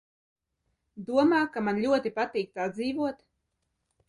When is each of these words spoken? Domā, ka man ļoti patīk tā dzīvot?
Domā, 1.09 1.41
ka 1.57 1.63
man 1.67 1.83
ļoti 1.83 2.13
patīk 2.17 2.51
tā 2.57 2.67
dzīvot? 2.79 3.23